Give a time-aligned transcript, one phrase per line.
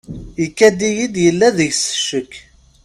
[0.45, 2.31] Ikad-iyi-d yella deg-s ccek.